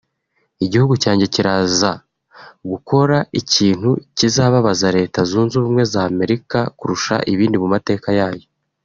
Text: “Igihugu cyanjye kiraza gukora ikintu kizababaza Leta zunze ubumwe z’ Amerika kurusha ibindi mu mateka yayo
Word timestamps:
“Igihugu 0.65 0.93
cyanjye 1.03 1.25
kiraza 1.33 1.91
gukora 2.71 3.17
ikintu 3.41 3.89
kizababaza 4.17 4.87
Leta 4.97 5.19
zunze 5.29 5.53
ubumwe 5.57 5.83
z’ 5.91 5.93
Amerika 6.09 6.59
kurusha 6.77 7.15
ibindi 7.33 7.57
mu 7.63 7.69
mateka 7.75 8.09
yayo 8.19 8.45